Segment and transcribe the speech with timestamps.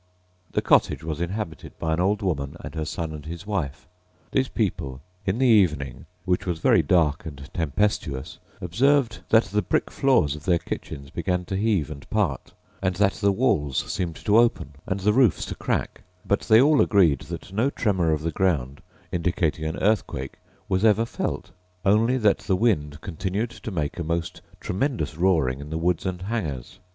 [0.51, 3.87] The cottage was inhabited by an old woman and her son and his wife.
[4.31, 9.91] These people in the evening, which was very dark and tempestuous, observed that the brick
[9.91, 12.51] floors of their kitchens began to heave and part;
[12.81, 16.81] and that the walls seemed to open, and the roofs to crack: but they all
[16.81, 18.81] agree that no tremor of the ground,
[19.11, 21.51] indicating an earthquake, was ever felt;
[21.85, 26.23] only that the wind continued to make a most tremendous roaring in the woods and
[26.23, 26.79] hangers.